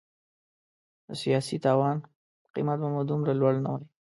[1.07, 1.97] د سیاسي تاوان
[2.53, 3.85] قیمت به مو دومره لوړ نه وای.